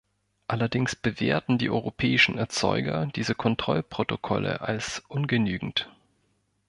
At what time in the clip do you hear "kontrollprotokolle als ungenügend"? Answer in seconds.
3.35-5.91